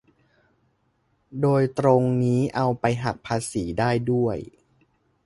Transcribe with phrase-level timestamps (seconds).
[1.41, 4.37] โดยตรงนี้เอาไปหักภาษีได้ด้วย